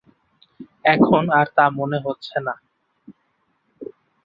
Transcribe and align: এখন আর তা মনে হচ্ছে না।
এখন 0.85 1.23
আর 1.31 1.47
তা 1.55 1.65
মনে 1.69 1.97
হচ্ছে 1.99 2.37
না। 2.39 2.53